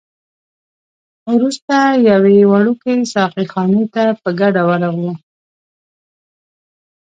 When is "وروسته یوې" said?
1.33-2.37